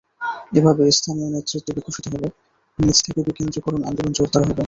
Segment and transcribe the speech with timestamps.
[0.57, 2.27] এভাবে স্থানীয় নেতৃত্ব বিকশিত হলে
[2.79, 4.53] নিচ থেকে বিকেন্দ্রীকরণ আন্দোলন জোরদার হবে।